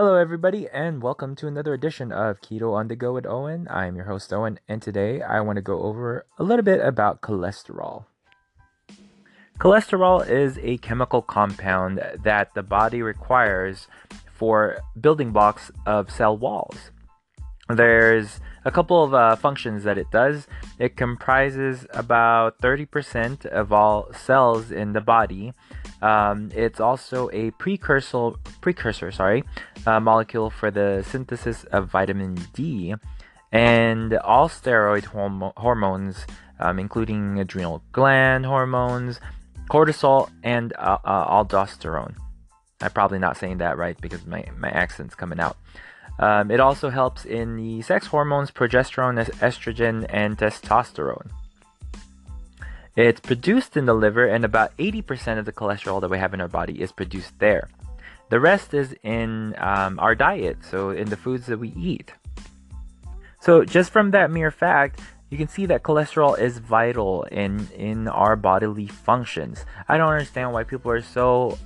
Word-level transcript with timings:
Hello, 0.00 0.14
everybody, 0.14 0.68
and 0.72 1.02
welcome 1.02 1.34
to 1.34 1.48
another 1.48 1.74
edition 1.74 2.12
of 2.12 2.40
Keto 2.40 2.72
on 2.72 2.86
the 2.86 2.94
Go 2.94 3.12
with 3.14 3.26
Owen. 3.26 3.66
I'm 3.68 3.96
your 3.96 4.04
host, 4.04 4.32
Owen, 4.32 4.60
and 4.68 4.80
today 4.80 5.22
I 5.22 5.40
want 5.40 5.56
to 5.56 5.60
go 5.60 5.82
over 5.82 6.24
a 6.38 6.44
little 6.44 6.62
bit 6.62 6.80
about 6.80 7.20
cholesterol. 7.20 8.04
Cholesterol 9.58 10.24
is 10.24 10.56
a 10.62 10.76
chemical 10.76 11.20
compound 11.20 12.00
that 12.22 12.54
the 12.54 12.62
body 12.62 13.02
requires 13.02 13.88
for 14.32 14.78
building 15.00 15.32
blocks 15.32 15.72
of 15.84 16.12
cell 16.12 16.36
walls. 16.38 16.92
There's 17.68 18.38
a 18.64 18.70
couple 18.70 19.02
of 19.02 19.14
uh, 19.14 19.34
functions 19.34 19.82
that 19.82 19.98
it 19.98 20.12
does. 20.12 20.46
It 20.78 20.96
comprises 20.96 21.86
about 21.90 22.60
30% 22.60 23.46
of 23.46 23.72
all 23.72 24.12
cells 24.12 24.70
in 24.70 24.92
the 24.92 25.00
body. 25.00 25.54
Um, 26.00 26.50
it's 26.54 26.80
also 26.80 27.28
a 27.32 27.50
precursor, 27.52 28.32
precursor, 28.60 29.10
sorry, 29.10 29.44
uh, 29.86 30.00
molecule 30.00 30.50
for 30.50 30.70
the 30.70 31.04
synthesis 31.06 31.64
of 31.64 31.90
vitamin 31.90 32.36
D, 32.52 32.94
and 33.50 34.14
all 34.18 34.48
steroid 34.48 35.06
horm- 35.06 35.52
hormones, 35.56 36.26
um, 36.60 36.78
including 36.78 37.40
adrenal 37.40 37.82
gland 37.92 38.46
hormones, 38.46 39.20
cortisol, 39.70 40.30
and 40.42 40.72
uh, 40.78 40.98
uh, 41.04 41.44
aldosterone. 41.44 42.14
I'm 42.80 42.92
probably 42.92 43.18
not 43.18 43.36
saying 43.36 43.58
that 43.58 43.76
right 43.76 44.00
because 44.00 44.24
my, 44.24 44.44
my 44.56 44.70
accent's 44.70 45.14
coming 45.14 45.40
out. 45.40 45.56
Um, 46.20 46.50
it 46.50 46.60
also 46.60 46.90
helps 46.90 47.24
in 47.24 47.56
the 47.56 47.82
sex 47.82 48.06
hormones 48.06 48.50
progesterone, 48.50 49.24
estrogen, 49.38 50.06
and 50.08 50.36
testosterone. 50.36 51.30
It's 52.98 53.20
produced 53.20 53.76
in 53.76 53.86
the 53.86 53.94
liver, 53.94 54.26
and 54.26 54.44
about 54.44 54.76
80% 54.76 55.38
of 55.38 55.44
the 55.44 55.52
cholesterol 55.52 56.00
that 56.00 56.10
we 56.10 56.18
have 56.18 56.34
in 56.34 56.40
our 56.40 56.48
body 56.48 56.82
is 56.82 56.90
produced 56.90 57.38
there. 57.38 57.68
The 58.28 58.40
rest 58.40 58.74
is 58.74 58.92
in 59.04 59.54
um, 59.56 60.00
our 60.00 60.16
diet, 60.16 60.58
so 60.68 60.90
in 60.90 61.08
the 61.08 61.16
foods 61.16 61.46
that 61.46 61.60
we 61.60 61.68
eat. 61.76 62.12
So, 63.40 63.64
just 63.64 63.92
from 63.92 64.10
that 64.10 64.32
mere 64.32 64.50
fact, 64.50 64.98
you 65.30 65.38
can 65.38 65.46
see 65.46 65.64
that 65.66 65.84
cholesterol 65.84 66.36
is 66.36 66.58
vital 66.58 67.22
in, 67.30 67.68
in 67.76 68.08
our 68.08 68.34
bodily 68.34 68.88
functions. 68.88 69.64
I 69.88 69.96
don't 69.96 70.10
understand 70.10 70.52
why 70.52 70.64
people 70.64 70.90
are 70.90 71.00
so 71.00 71.56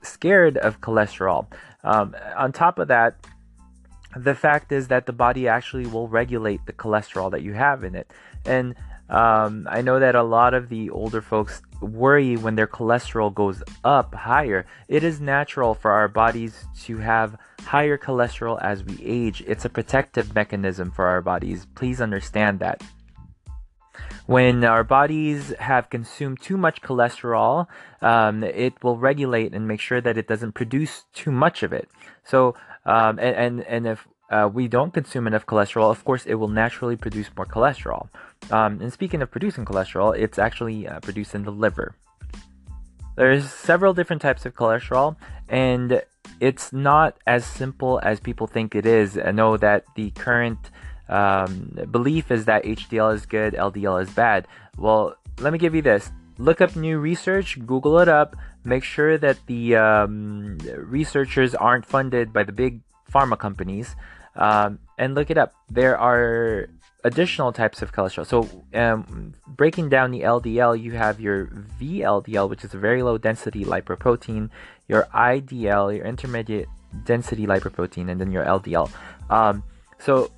scared 0.00 0.56
of 0.56 0.80
cholesterol. 0.80 1.46
Um, 1.84 2.16
on 2.34 2.52
top 2.52 2.78
of 2.78 2.88
that, 2.88 3.16
the 4.16 4.34
fact 4.34 4.72
is 4.72 4.88
that 4.88 5.04
the 5.04 5.12
body 5.12 5.46
actually 5.46 5.86
will 5.86 6.08
regulate 6.08 6.64
the 6.64 6.72
cholesterol 6.72 7.30
that 7.32 7.42
you 7.42 7.52
have 7.52 7.84
in 7.84 7.94
it. 7.94 8.10
And 8.46 8.74
um, 9.10 9.66
I 9.68 9.82
know 9.82 9.98
that 9.98 10.14
a 10.14 10.22
lot 10.22 10.54
of 10.54 10.68
the 10.68 10.88
older 10.90 11.20
folks 11.20 11.60
worry 11.80 12.36
when 12.36 12.54
their 12.54 12.68
cholesterol 12.68 13.34
goes 13.34 13.62
up 13.82 14.14
higher. 14.14 14.66
It 14.86 15.02
is 15.02 15.20
natural 15.20 15.74
for 15.74 15.90
our 15.90 16.06
bodies 16.06 16.64
to 16.84 16.98
have 16.98 17.36
higher 17.62 17.98
cholesterol 17.98 18.62
as 18.62 18.84
we 18.84 18.96
age. 19.04 19.42
It's 19.46 19.64
a 19.64 19.68
protective 19.68 20.32
mechanism 20.34 20.92
for 20.92 21.06
our 21.06 21.20
bodies. 21.20 21.66
Please 21.74 22.00
understand 22.00 22.60
that. 22.60 22.82
When 24.26 24.62
our 24.62 24.84
bodies 24.84 25.52
have 25.58 25.90
consumed 25.90 26.40
too 26.40 26.56
much 26.56 26.80
cholesterol, 26.80 27.66
um, 28.00 28.44
it 28.44 28.74
will 28.84 28.96
regulate 28.96 29.52
and 29.52 29.66
make 29.66 29.80
sure 29.80 30.00
that 30.00 30.16
it 30.16 30.28
doesn't 30.28 30.52
produce 30.52 31.04
too 31.12 31.32
much 31.32 31.64
of 31.64 31.72
it. 31.72 31.88
So, 32.22 32.54
um, 32.86 33.18
and, 33.18 33.36
and, 33.36 33.62
and 33.62 33.86
if 33.88 34.06
uh, 34.30 34.48
we 34.52 34.68
don't 34.68 34.94
consume 34.94 35.26
enough 35.26 35.44
cholesterol, 35.44 35.90
of 35.90 36.04
course, 36.04 36.24
it 36.24 36.34
will 36.34 36.48
naturally 36.48 36.96
produce 36.96 37.28
more 37.36 37.46
cholesterol. 37.46 38.08
Um, 38.50 38.80
and 38.80 38.92
speaking 38.92 39.22
of 39.22 39.30
producing 39.30 39.64
cholesterol, 39.64 40.16
it's 40.16 40.38
actually 40.38 40.86
uh, 40.86 41.00
produced 41.00 41.34
in 41.34 41.42
the 41.42 41.50
liver. 41.50 41.94
There's 43.16 43.50
several 43.50 43.92
different 43.92 44.22
types 44.22 44.46
of 44.46 44.54
cholesterol, 44.54 45.16
and 45.48 46.02
it's 46.38 46.72
not 46.72 47.18
as 47.26 47.44
simple 47.44 48.00
as 48.02 48.20
people 48.20 48.46
think 48.46 48.74
it 48.74 48.86
is. 48.86 49.18
I 49.18 49.32
know 49.32 49.56
that 49.56 49.84
the 49.96 50.10
current 50.12 50.70
um, 51.08 51.76
belief 51.90 52.30
is 52.30 52.44
that 52.44 52.64
HDL 52.64 53.14
is 53.14 53.26
good, 53.26 53.54
LDL 53.54 54.02
is 54.02 54.10
bad. 54.10 54.46
Well, 54.78 55.16
let 55.40 55.52
me 55.52 55.58
give 55.58 55.74
you 55.74 55.82
this. 55.82 56.12
Look 56.38 56.60
up 56.60 56.76
new 56.76 56.98
research, 56.98 57.58
Google 57.66 57.98
it 57.98 58.08
up, 58.08 58.36
make 58.64 58.84
sure 58.84 59.18
that 59.18 59.38
the 59.46 59.76
um, 59.76 60.58
researchers 60.76 61.54
aren't 61.54 61.84
funded 61.84 62.32
by 62.32 62.44
the 62.44 62.52
big 62.52 62.80
pharma 63.12 63.36
companies, 63.36 63.96
um, 64.36 64.78
and 64.98 65.14
look 65.14 65.30
it 65.30 65.38
up. 65.38 65.54
There 65.68 65.98
are 65.98 66.68
additional 67.04 67.52
types 67.52 67.82
of 67.82 67.92
cholesterol. 67.92 68.26
So, 68.26 68.64
um, 68.74 69.34
breaking 69.46 69.88
down 69.88 70.10
the 70.10 70.20
LDL, 70.20 70.80
you 70.80 70.92
have 70.92 71.20
your 71.20 71.46
VLDL, 71.80 72.48
which 72.48 72.64
is 72.64 72.74
a 72.74 72.78
very 72.78 73.02
low 73.02 73.18
density 73.18 73.64
lipoprotein, 73.64 74.50
your 74.88 75.08
IDL, 75.14 75.96
your 75.96 76.04
intermediate 76.04 76.68
density 77.04 77.46
lipoprotein, 77.46 78.10
and 78.10 78.20
then 78.20 78.30
your 78.30 78.44
LDL. 78.44 78.90
Um, 79.30 79.62
so, 79.98 80.30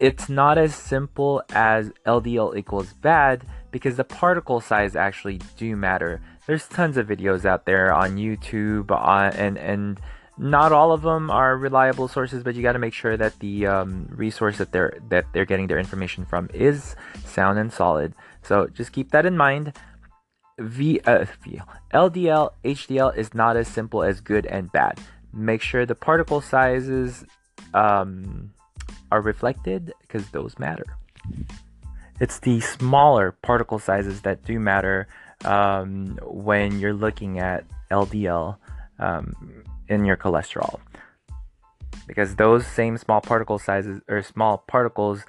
it's 0.00 0.28
not 0.28 0.58
as 0.58 0.74
simple 0.74 1.42
as 1.50 1.92
LDL 2.06 2.56
equals 2.56 2.92
bad 2.94 3.44
because 3.70 3.96
the 3.96 4.04
particle 4.04 4.60
size 4.60 4.96
actually 4.96 5.40
do 5.56 5.76
matter. 5.76 6.20
There's 6.46 6.66
tons 6.66 6.96
of 6.96 7.06
videos 7.06 7.44
out 7.44 7.66
there 7.66 7.92
on 7.92 8.16
YouTube 8.16 8.90
uh, 8.90 9.30
and 9.36 9.56
and 9.56 10.00
not 10.38 10.72
all 10.72 10.92
of 10.92 11.02
them 11.02 11.30
are 11.30 11.56
reliable 11.56 12.08
sources, 12.08 12.42
but 12.42 12.54
you 12.54 12.62
got 12.62 12.72
to 12.72 12.78
make 12.78 12.94
sure 12.94 13.16
that 13.16 13.38
the 13.40 13.66
um, 13.66 14.08
resource 14.10 14.58
that 14.58 14.72
they're 14.72 14.98
that 15.08 15.26
they're 15.32 15.44
getting 15.44 15.66
their 15.66 15.78
information 15.78 16.24
from 16.24 16.48
is 16.54 16.96
sound 17.24 17.58
and 17.58 17.72
solid. 17.72 18.14
So 18.42 18.66
just 18.68 18.92
keep 18.92 19.10
that 19.10 19.26
in 19.26 19.36
mind. 19.36 19.74
V, 20.58 21.00
uh, 21.06 21.26
LDL 21.92 22.50
HDL 22.64 23.16
is 23.16 23.34
not 23.34 23.56
as 23.56 23.68
simple 23.68 24.02
as 24.02 24.20
good 24.20 24.46
and 24.46 24.70
bad. 24.72 25.00
Make 25.32 25.62
sure 25.62 25.86
the 25.86 25.94
particle 25.94 26.40
sizes 26.40 27.24
um, 27.74 28.52
are 29.10 29.20
reflected 29.20 29.92
because 30.02 30.28
those 30.30 30.58
matter. 30.58 30.98
It's 32.20 32.38
the 32.38 32.60
smaller 32.60 33.32
particle 33.42 33.78
sizes 33.78 34.22
that 34.22 34.44
do 34.44 34.60
matter 34.60 35.08
um, 35.44 36.18
when 36.22 36.78
you're 36.78 36.94
looking 36.94 37.38
at 37.38 37.64
LDL 37.90 38.56
um, 38.98 39.64
in 39.88 40.04
your 40.04 40.16
cholesterol. 40.16 40.80
Because 42.06 42.36
those 42.36 42.66
same 42.66 42.96
small 42.98 43.20
particle 43.20 43.58
sizes 43.58 44.00
or 44.08 44.22
small 44.22 44.58
particles 44.58 45.24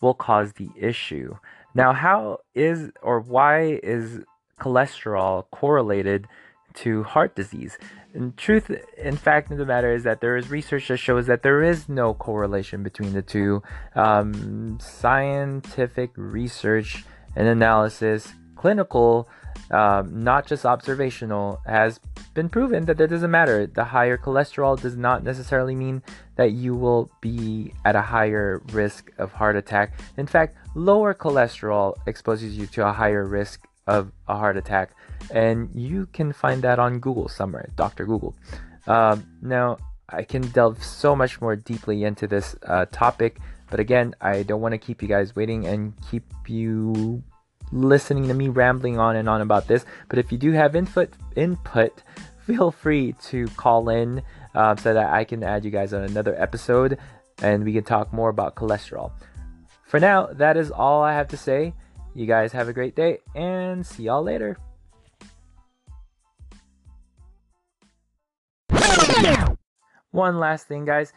will 0.00 0.14
cause 0.14 0.54
the 0.54 0.70
issue. 0.76 1.36
Now, 1.74 1.92
how 1.92 2.38
is 2.54 2.90
or 3.02 3.20
why 3.20 3.78
is 3.82 4.20
cholesterol 4.60 5.44
correlated 5.50 6.26
to 6.74 7.04
heart 7.04 7.36
disease? 7.36 7.78
In 8.12 8.32
truth, 8.32 8.70
in 8.98 9.16
fact, 9.16 9.52
of 9.52 9.58
the 9.58 9.66
matter 9.66 9.94
is 9.94 10.02
that 10.02 10.20
there 10.20 10.36
is 10.36 10.50
research 10.50 10.88
that 10.88 10.96
shows 10.96 11.26
that 11.26 11.42
there 11.42 11.62
is 11.62 11.88
no 11.88 12.12
correlation 12.12 12.82
between 12.82 13.12
the 13.12 13.22
two. 13.22 13.62
Um, 13.94 14.78
scientific 14.80 16.10
research 16.16 17.04
and 17.36 17.46
analysis, 17.46 18.32
clinical, 18.56 19.28
um, 19.70 20.22
not 20.24 20.46
just 20.46 20.66
observational, 20.66 21.60
has 21.66 22.00
been 22.34 22.48
proven 22.48 22.86
that 22.86 23.00
it 23.00 23.08
doesn't 23.08 23.30
matter. 23.30 23.66
The 23.66 23.84
higher 23.84 24.18
cholesterol 24.18 24.80
does 24.80 24.96
not 24.96 25.22
necessarily 25.22 25.74
mean 25.74 26.02
that 26.36 26.52
you 26.52 26.74
will 26.74 27.10
be 27.20 27.72
at 27.84 27.96
a 27.96 28.02
higher 28.02 28.62
risk 28.72 29.10
of 29.18 29.32
heart 29.32 29.56
attack. 29.56 29.98
In 30.16 30.26
fact, 30.26 30.56
lower 30.74 31.14
cholesterol 31.14 31.94
exposes 32.06 32.56
you 32.56 32.66
to 32.68 32.86
a 32.86 32.92
higher 32.92 33.24
risk 33.24 33.66
of 33.86 34.12
a 34.28 34.36
heart 34.36 34.56
attack 34.56 34.90
and 35.30 35.70
you 35.74 36.06
can 36.12 36.32
find 36.32 36.62
that 36.62 36.78
on 36.78 36.98
Google 36.98 37.28
somewhere, 37.28 37.68
Dr. 37.76 38.06
Google. 38.06 38.34
Um, 38.86 39.26
now, 39.42 39.78
I 40.08 40.22
can 40.24 40.42
delve 40.42 40.82
so 40.82 41.14
much 41.14 41.40
more 41.40 41.54
deeply 41.54 42.04
into 42.04 42.26
this 42.26 42.56
uh, 42.66 42.86
topic, 42.86 43.38
but 43.70 43.78
again, 43.78 44.14
I 44.20 44.42
don't 44.42 44.60
want 44.60 44.72
to 44.72 44.78
keep 44.78 45.02
you 45.02 45.08
guys 45.08 45.36
waiting 45.36 45.66
and 45.66 45.94
keep 46.10 46.24
you 46.48 47.22
listening 47.72 48.28
to 48.28 48.34
me 48.34 48.48
rambling 48.48 48.98
on 48.98 49.16
and 49.16 49.28
on 49.28 49.40
about 49.40 49.68
this. 49.68 49.84
But 50.08 50.18
if 50.18 50.32
you 50.32 50.38
do 50.38 50.52
have 50.52 50.76
input, 50.76 51.10
input, 51.36 52.02
feel 52.46 52.70
free 52.70 53.14
to 53.24 53.46
call 53.48 53.88
in 53.88 54.22
uh, 54.54 54.76
so 54.76 54.94
that 54.94 55.12
I 55.12 55.24
can 55.24 55.42
add 55.42 55.64
you 55.64 55.70
guys 55.70 55.92
on 55.92 56.02
another 56.02 56.34
episode 56.40 56.98
and 57.42 57.64
we 57.64 57.72
can 57.72 57.84
talk 57.84 58.12
more 58.12 58.28
about 58.28 58.54
cholesterol. 58.54 59.12
For 59.86 59.98
now, 59.98 60.26
that 60.26 60.56
is 60.56 60.70
all 60.70 61.02
I 61.02 61.14
have 61.14 61.28
to 61.28 61.36
say. 61.36 61.74
You 62.14 62.26
guys 62.26 62.52
have 62.52 62.68
a 62.68 62.72
great 62.72 62.94
day 62.94 63.18
and 63.34 63.86
see 63.86 64.04
y'all 64.04 64.22
later. 64.22 64.56
One 70.10 70.38
last 70.38 70.66
thing, 70.66 70.84
guys. 70.84 71.12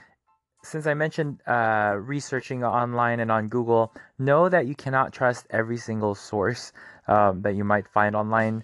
Since 0.63 0.87
I 0.87 0.93
mentioned 0.93 1.41
uh, 1.45 1.97
researching 1.99 2.63
online 2.63 3.19
and 3.19 3.29
on 3.29 3.49
Google, 3.49 3.93
know 4.17 4.47
that 4.47 4.65
you 4.65 4.75
cannot 4.75 5.11
trust 5.11 5.45
every 5.49 5.77
single 5.77 6.15
source 6.15 6.71
um, 7.07 7.41
that 7.41 7.55
you 7.55 7.65
might 7.65 7.87
find 7.87 8.15
online. 8.15 8.63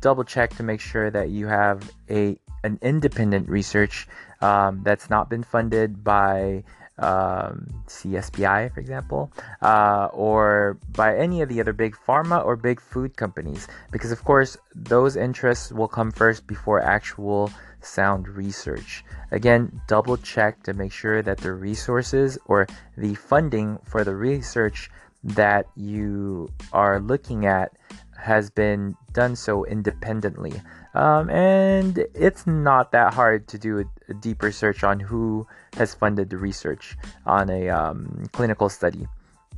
Double 0.00 0.24
check 0.24 0.56
to 0.56 0.62
make 0.62 0.80
sure 0.80 1.10
that 1.10 1.28
you 1.28 1.46
have 1.46 1.90
a 2.08 2.38
an 2.64 2.78
independent 2.80 3.46
research 3.46 4.08
um, 4.40 4.80
that's 4.84 5.10
not 5.10 5.28
been 5.28 5.42
funded 5.42 6.02
by 6.02 6.64
um, 6.98 7.66
CSPI, 7.86 8.72
for 8.72 8.80
example, 8.80 9.32
uh, 9.62 10.08
or 10.12 10.78
by 10.92 11.16
any 11.16 11.42
of 11.42 11.48
the 11.48 11.60
other 11.60 11.72
big 11.72 11.96
pharma 11.96 12.44
or 12.44 12.56
big 12.56 12.80
food 12.80 13.16
companies, 13.16 13.66
because 13.90 14.12
of 14.12 14.24
course 14.24 14.56
those 14.74 15.16
interests 15.16 15.72
will 15.72 15.88
come 15.88 16.10
first 16.10 16.46
before 16.46 16.80
actual 16.80 17.50
sound 17.80 18.28
research. 18.28 19.04
Again, 19.30 19.80
double 19.88 20.16
check 20.16 20.62
to 20.64 20.72
make 20.72 20.92
sure 20.92 21.22
that 21.22 21.38
the 21.38 21.52
resources 21.52 22.38
or 22.46 22.66
the 22.96 23.14
funding 23.14 23.78
for 23.84 24.04
the 24.04 24.14
research 24.14 24.90
that 25.24 25.66
you 25.74 26.50
are 26.72 27.00
looking 27.00 27.46
at 27.46 27.72
has 28.16 28.50
been 28.50 28.96
done 29.12 29.36
so 29.36 29.64
independently. 29.64 30.52
Um, 30.94 31.28
and 31.30 32.06
it's 32.14 32.46
not 32.46 32.92
that 32.92 33.14
hard 33.14 33.48
to 33.48 33.58
do 33.58 33.80
a, 33.80 33.84
a, 34.08 34.14
deeper 34.14 34.52
search 34.52 34.84
on 34.84 35.00
who 35.00 35.46
has 35.76 35.94
funded 35.94 36.30
the 36.30 36.36
research 36.36 36.96
on 37.26 37.50
a 37.50 37.68
um, 37.68 38.26
clinical 38.32 38.68
study. 38.68 39.06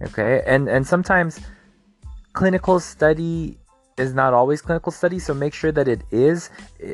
Okay, 0.03 0.43
and 0.47 0.69
and 0.69 0.87
sometimes 0.87 1.41
clinical 2.32 2.81
study 2.81 3.58
is 3.97 4.12
not 4.12 4.35
always 4.35 4.61
clinical 4.61 4.93
study, 4.93 5.19
so 5.19 5.32
make 5.35 5.55
sure 5.55 5.73
that 5.73 5.88
it 5.88 6.02
is. 6.11 6.50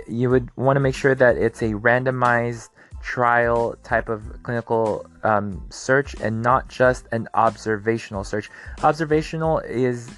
You 0.09 0.31
would 0.31 0.57
want 0.57 0.77
to 0.77 0.81
make 0.81 0.95
sure 0.95 1.15
that 1.15 1.37
it's 1.37 1.63
a 1.63 1.73
randomized 1.73 2.69
trial 3.03 3.77
type 3.83 4.09
of 4.09 4.43
clinical 4.45 5.05
um, 5.25 5.61
search 5.71 6.15
and 6.21 6.41
not 6.43 6.69
just 6.69 7.07
an 7.13 7.29
observational 7.35 8.25
search. 8.25 8.51
Observational 8.83 9.59
is 9.59 10.11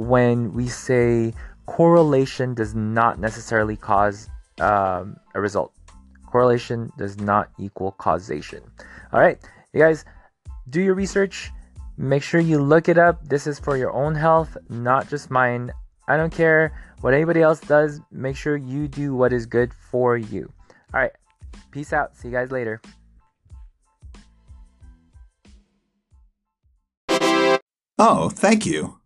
when 0.00 0.50
we 0.54 0.66
say 0.66 1.34
correlation 1.66 2.54
does 2.54 2.74
not 2.74 3.18
necessarily 3.18 3.76
cause 3.76 4.30
um, 4.58 5.16
a 5.34 5.40
result. 5.40 5.74
Correlation 6.26 6.90
does 6.96 7.18
not 7.18 7.50
equal 7.58 7.92
causation. 7.92 8.62
All 9.12 9.20
right, 9.20 9.38
you 9.74 9.80
guys, 9.80 10.06
do 10.70 10.80
your 10.80 10.94
research. 10.94 11.50
Make 11.98 12.22
sure 12.22 12.40
you 12.40 12.62
look 12.62 12.88
it 12.88 12.96
up. 12.96 13.28
This 13.28 13.46
is 13.46 13.58
for 13.58 13.76
your 13.76 13.92
own 13.92 14.14
health, 14.14 14.56
not 14.70 15.06
just 15.10 15.30
mine. 15.30 15.70
I 16.08 16.16
don't 16.16 16.32
care 16.32 16.72
what 17.02 17.12
anybody 17.12 17.42
else 17.42 17.60
does. 17.60 18.00
Make 18.10 18.36
sure 18.36 18.56
you 18.56 18.88
do 18.88 19.14
what 19.14 19.34
is 19.34 19.44
good 19.44 19.74
for 19.74 20.16
you. 20.16 20.50
All 20.94 21.00
right, 21.00 21.12
peace 21.72 21.92
out. 21.92 22.16
See 22.16 22.28
you 22.28 22.34
guys 22.34 22.50
later. 22.50 22.80
Oh, 27.98 28.30
thank 28.30 28.64
you. 28.64 28.99